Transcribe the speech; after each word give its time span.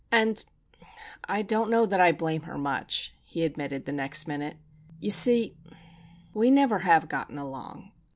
"And 0.11 0.43
I 1.25 1.43
don't 1.43 1.69
know 1.69 1.85
that 1.85 2.01
I 2.01 2.11
blame 2.11 2.41
her 2.41 2.57
much," 2.57 3.13
he 3.23 3.43
admitted, 3.45 3.85
the 3.85 3.91
next 3.91 4.27
minute. 4.27 4.57
"You 4.99 5.11
see, 5.11 5.55
we 6.33 6.49
never 6.49 6.79
have 6.79 7.07
gotten 7.07 7.37
along. 7.37 7.91